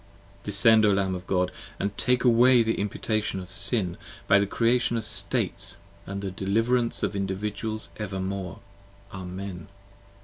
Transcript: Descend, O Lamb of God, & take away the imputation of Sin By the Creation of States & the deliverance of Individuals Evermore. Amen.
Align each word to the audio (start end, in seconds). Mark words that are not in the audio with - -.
Descend, 0.41 0.83
O 0.83 0.93
Lamb 0.93 1.13
of 1.13 1.27
God, 1.27 1.51
& 1.77 1.95
take 1.97 2.23
away 2.23 2.63
the 2.63 2.79
imputation 2.79 3.39
of 3.39 3.51
Sin 3.51 3.97
By 4.27 4.39
the 4.39 4.47
Creation 4.47 4.97
of 4.97 5.05
States 5.05 5.77
& 5.91 6.05
the 6.07 6.31
deliverance 6.31 7.03
of 7.03 7.15
Individuals 7.15 7.89
Evermore. 7.97 8.57
Amen. 9.13 9.67